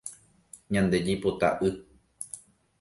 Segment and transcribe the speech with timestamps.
[0.71, 1.71] Ñande jaipota y.